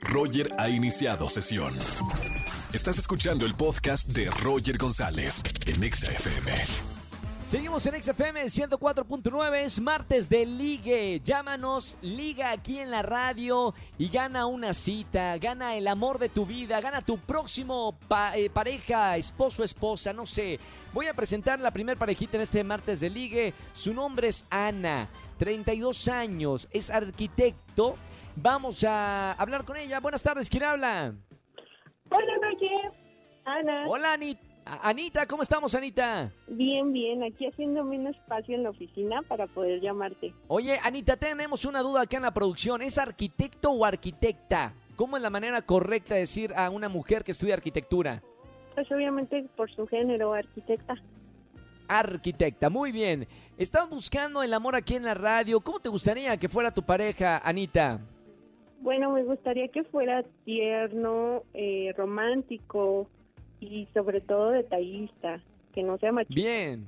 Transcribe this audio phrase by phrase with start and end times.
[0.00, 1.76] Roger ha iniciado sesión.
[2.72, 6.52] Estás escuchando el podcast de Roger González en Exa FM.
[7.44, 11.20] Seguimos en XFM 104.9, es martes de ligue.
[11.24, 16.46] Llámanos, liga aquí en la radio y gana una cita, gana el amor de tu
[16.46, 17.98] vida, gana tu próximo
[18.36, 20.60] eh, pareja, esposo, esposa, no sé.
[20.92, 23.52] Voy a presentar la primer parejita en este martes de ligue.
[23.74, 27.96] Su nombre es Ana, 32 años, es arquitecto.
[28.42, 30.00] Vamos a hablar con ella.
[30.00, 31.12] Buenas tardes, ¿quién habla?
[32.10, 32.92] Hola, Roger.
[33.44, 33.84] Ana.
[33.86, 34.40] Hola, Anita.
[34.64, 36.30] Anita, ¿cómo estamos, Anita?
[36.48, 37.22] Bien, bien.
[37.22, 40.32] Aquí haciéndome un espacio en la oficina para poder llamarte.
[40.48, 42.80] Oye, Anita, tenemos una duda acá en la producción.
[42.80, 44.72] ¿Es arquitecto o arquitecta?
[44.96, 48.22] ¿Cómo es la manera correcta de decir a una mujer que estudia arquitectura?
[48.74, 50.94] Pues obviamente por su género, arquitecta.
[51.88, 53.26] Arquitecta, muy bien.
[53.58, 55.60] Estás buscando el amor aquí en la radio.
[55.60, 58.00] ¿Cómo te gustaría que fuera tu pareja, Anita?
[58.80, 63.08] Bueno, me gustaría que fuera tierno, eh, romántico
[63.60, 65.40] y sobre todo detallista,
[65.74, 66.34] que no sea machista.
[66.34, 66.86] Bien.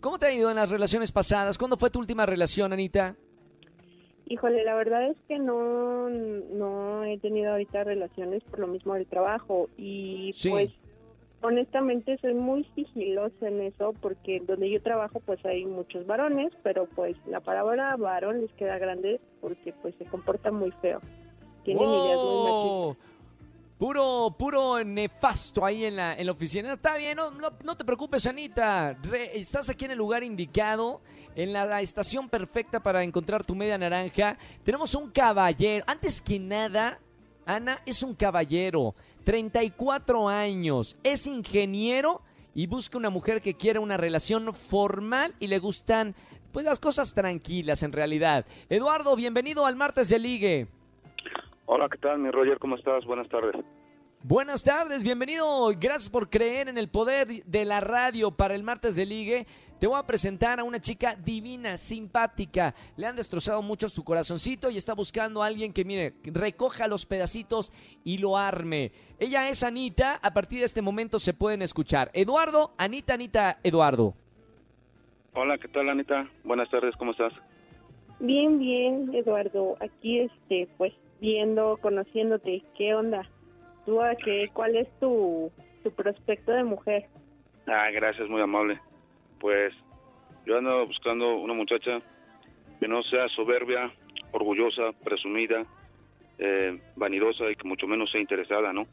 [0.00, 1.58] ¿Cómo te ha ido en las relaciones pasadas?
[1.58, 3.16] ¿Cuándo fue tu última relación, Anita?
[4.26, 9.06] Híjole, la verdad es que no, no he tenido ahorita relaciones por lo mismo del
[9.06, 10.50] trabajo y Sí.
[10.50, 10.70] pues
[11.40, 16.86] honestamente soy muy sigilosa en eso porque donde yo trabajo pues hay muchos varones, pero
[16.94, 21.00] pues la palabra varón les queda grande porque pues se comporta muy feo.
[21.74, 22.84] Tienen ideas muy machistas.
[22.84, 22.96] ¡Wow!
[23.78, 26.72] Puro, puro nefasto ahí en la, en la oficina.
[26.72, 28.94] Está bien, no, no, no te preocupes, Anita.
[29.04, 31.00] Re- estás aquí en el lugar indicado,
[31.36, 34.36] en la estación perfecta para encontrar tu media naranja.
[34.64, 35.84] Tenemos un caballero.
[35.86, 36.98] Antes que nada,
[37.46, 38.96] Ana es un caballero.
[39.22, 40.96] 34 años.
[41.04, 42.22] Es ingeniero
[42.56, 46.16] y busca una mujer que quiera una relación formal y le gustan,
[46.50, 48.44] pues, las cosas tranquilas en realidad.
[48.68, 50.66] Eduardo, bienvenido al martes de ligue.
[51.70, 52.58] Hola, ¿qué tal, mi Roger?
[52.58, 53.04] ¿Cómo estás?
[53.04, 53.54] Buenas tardes.
[54.22, 55.70] Buenas tardes, bienvenido.
[55.78, 59.46] Gracias por creer en el poder de la radio para el martes de ligue.
[59.78, 62.74] Te voy a presentar a una chica divina, simpática.
[62.96, 67.04] Le han destrozado mucho su corazoncito y está buscando a alguien que, mire, recoja los
[67.04, 67.70] pedacitos
[68.02, 68.90] y lo arme.
[69.18, 70.18] Ella es Anita.
[70.22, 72.10] A partir de este momento se pueden escuchar.
[72.14, 74.14] Eduardo, Anita, Anita, Eduardo.
[75.34, 76.30] Hola, ¿qué tal, Anita?
[76.44, 77.34] Buenas tardes, ¿cómo estás?
[78.20, 79.76] Bien, bien, Eduardo.
[79.80, 82.62] Aquí, este, pues, viendo, conociéndote.
[82.76, 83.28] ¿Qué onda?
[83.86, 84.48] ¿Tú a qué?
[84.52, 85.50] ¿Cuál es tu,
[85.82, 87.06] tu prospecto de mujer?
[87.66, 88.78] Ah, gracias, muy amable.
[89.40, 89.72] Pues
[90.46, 92.00] yo ando buscando una muchacha
[92.80, 93.92] que no sea soberbia,
[94.32, 95.64] orgullosa, presumida,
[96.38, 98.86] eh, vanidosa y que mucho menos sea interesada, ¿no?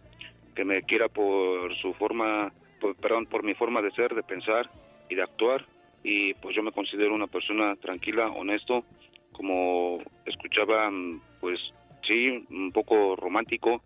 [0.56, 4.70] Que me quiera por su forma, por- perdón, por mi forma de ser, de pensar
[5.10, 5.66] y de actuar.
[6.04, 8.84] Y pues yo me considero una persona tranquila, honesto,
[9.32, 11.60] como escuchaba, mm, pues
[12.16, 13.82] sí, un poco romántico.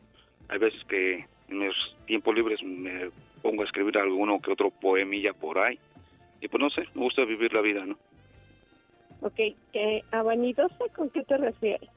[0.49, 1.75] Hay veces que en mis
[2.05, 3.09] tiempos libres me
[3.41, 5.79] pongo a escribir alguno que otro poemilla por ahí.
[6.41, 7.97] Y pues no sé, me gusta vivir la vida, ¿no?
[9.21, 9.35] Ok,
[9.73, 11.89] ¿qué, ¿a vanidosa con qué te refieres?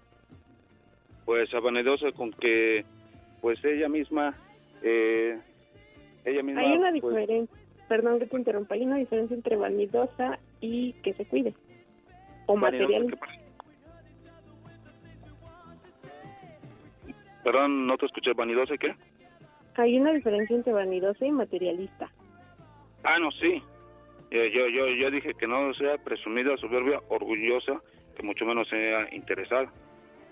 [1.25, 2.85] Pues vanidosa con que,
[3.41, 4.35] pues ella misma,
[4.83, 5.39] eh,
[6.25, 6.63] ella misma...
[6.63, 7.57] Hay una pues, diferencia,
[7.89, 11.55] perdón que te interrumpa, hay una diferencia entre vanidosa y que se cuide.
[12.47, 13.07] O material.
[13.07, 13.42] ¿qué
[17.45, 18.95] Perdón, no te escuché, vanidosa, ¿qué?
[19.77, 22.11] Hay una diferencia entre vanidosa y materialista.
[23.05, 23.63] Ah, no, sí.
[24.31, 27.81] Eh, yo, yo, yo dije que no sea presumida, soberbia, orgullosa,
[28.17, 29.71] que mucho menos sea interesada.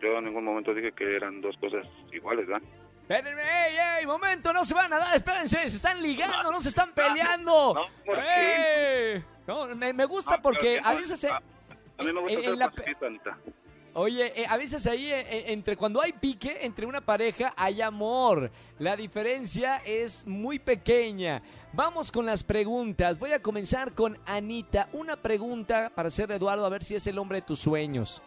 [0.00, 2.66] Yo en ningún momento dije que eran dos cosas iguales, ¿verdad?
[3.03, 6.69] Espérenme, ey, ey, momento, no se van a dar, espérense, se están ligando, no se
[6.69, 7.75] están peleando.
[7.75, 9.15] no, ¿por qué?
[9.16, 9.25] ¡Ey!
[9.49, 11.25] No, me, me gusta No, porque pero a no, veces...
[11.25, 11.43] eh, a-
[11.99, 13.38] A mí me gusta en- ser la- pacifista, Anita.
[13.94, 17.80] Oye, eh, a veces ahí eh, eh, entre cuando hay pique entre una pareja hay
[17.80, 18.50] amor.
[18.78, 21.42] La diferencia es muy pequeña.
[21.72, 23.18] Vamos con las preguntas.
[23.18, 24.88] Voy a comenzar con Anita.
[24.92, 28.22] Una pregunta para hacerle a Eduardo a ver si es el hombre de tus sueños.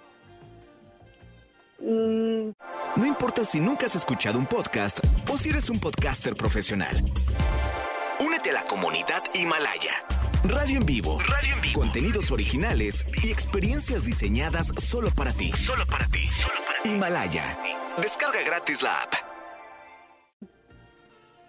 [1.80, 2.52] Mm,
[2.96, 5.00] No importa si nunca has escuchado un podcast
[5.32, 6.96] o si eres un podcaster profesional.
[8.20, 9.92] Únete a la comunidad Himalaya.
[10.44, 11.20] Radio en vivo.
[11.20, 11.80] Radio en vivo.
[11.80, 15.54] Contenidos originales y experiencias diseñadas solo para ti.
[15.54, 16.28] Solo para ti.
[16.84, 17.58] Himalaya.
[17.96, 19.14] Descarga gratis la app.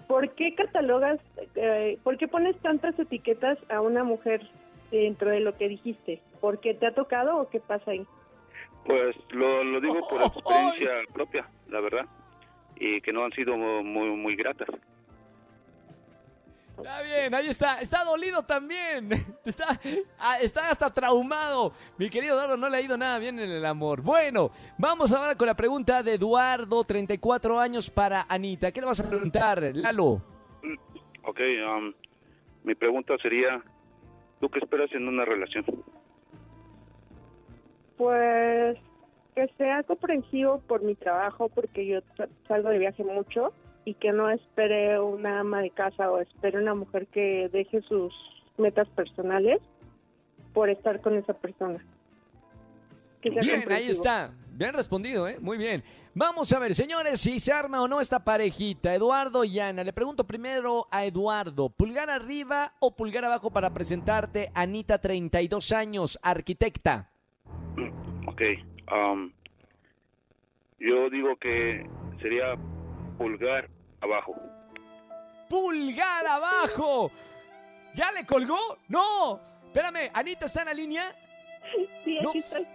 [0.07, 1.19] ¿Por qué catalogas,
[1.57, 4.49] eh, por qué pones tantas etiquetas a una mujer
[4.93, 6.23] dentro de lo que dijiste?
[6.41, 8.07] ¿Por qué te ha tocado o qué pasa ahí?
[8.87, 12.07] Pues lo, lo digo por experiencia propia, la verdad,
[12.77, 14.69] y que no han sido muy, muy gratas.
[16.77, 17.81] Está bien, ahí está.
[17.81, 19.09] Está dolido también.
[19.45, 19.79] Está,
[20.19, 21.73] ah, está hasta traumado.
[21.99, 24.01] Mi querido Eduardo, no le ha ido nada bien en el amor.
[24.03, 28.73] Bueno, vamos ahora con la pregunta de Eduardo, 34 años, para Anita.
[28.73, 30.23] ¿Qué le vas a preguntar, Lalo?
[31.25, 31.41] Ok,
[31.79, 31.93] um,
[32.65, 33.63] mi pregunta sería,
[34.41, 35.65] ¿tú qué esperas en una relación?
[37.97, 38.77] Pues
[39.35, 43.53] que sea comprensivo por mi trabajo, porque yo sa- salgo de viaje mucho
[43.85, 48.15] y que no espere una ama de casa o espere una mujer que deje sus
[48.57, 49.61] metas personales
[50.53, 51.85] por estar con esa persona.
[53.21, 54.33] Que Bien, ahí está.
[54.53, 55.39] Bien respondido, ¿eh?
[55.41, 55.83] Muy bien.
[56.15, 58.95] Vamos a ver, señores, si se arma o no esta parejita.
[58.95, 59.83] Eduardo y Ana.
[59.83, 64.51] Le pregunto primero a Eduardo, ¿pulgar arriba o pulgar abajo para presentarte?
[64.55, 67.11] Anita, 32 años, arquitecta.
[68.27, 68.43] Ok,
[68.93, 69.33] um,
[70.79, 71.85] yo digo que
[72.21, 72.55] sería
[73.17, 73.69] pulgar
[74.01, 74.35] abajo.
[75.49, 77.11] ¡Pulgar abajo!
[77.95, 78.79] ¿Ya le colgó?
[78.89, 79.41] ¡No!
[79.67, 81.15] Espérame, ¿Anita está en la línea?
[82.05, 82.31] Sí, No.
[82.31, 82.67] aquí estoy.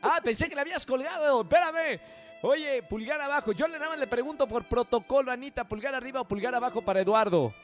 [0.00, 1.42] Ah, pensé que la habías colgado.
[1.42, 2.00] Espérame.
[2.42, 3.52] Oye, pulgar abajo.
[3.52, 7.00] Yo le nada más le pregunto por protocolo, Anita, pulgar arriba o pulgar abajo para
[7.00, 7.54] Eduardo.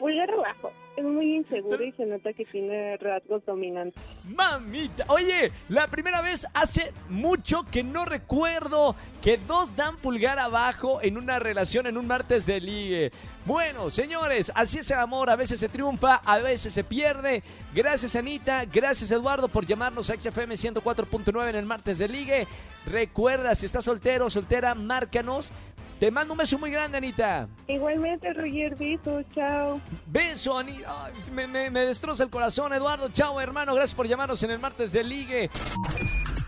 [0.00, 0.72] Pulgar abajo.
[0.96, 4.02] Es muy inseguro y se nota que tiene rasgos dominantes.
[4.24, 11.00] Mamita, oye, la primera vez hace mucho que no recuerdo que dos dan pulgar abajo
[11.02, 13.12] en una relación en un martes de ligue.
[13.44, 17.42] Bueno, señores, así es el amor, a veces se triunfa, a veces se pierde.
[17.74, 22.46] Gracias Anita, gracias Eduardo por llamarnos a XFM 104.9 en el martes de ligue.
[22.86, 25.52] Recuerda, si estás soltero o soltera, márcanos.
[26.00, 27.46] Te mando un beso muy grande, Anita.
[27.68, 29.80] Igualmente, Roger, besos, chao.
[30.06, 31.04] Beso, Anita.
[31.04, 33.10] Ay, me, me- me destroza el corazón, Eduardo.
[33.10, 33.74] Chao, hermano.
[33.74, 35.50] Gracias por llamarnos en el martes de ligue.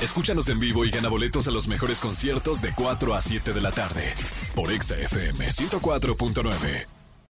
[0.01, 3.61] Escúchanos en vivo y gana boletos a los mejores conciertos de 4 a 7 de
[3.61, 4.15] la tarde
[4.55, 6.87] por Exa FM 104.9.